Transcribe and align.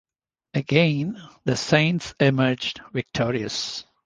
Again, 0.55 1.21
the 1.43 1.55
Saints 1.55 2.15
emerged 2.19 2.81
victorious. 2.91 3.85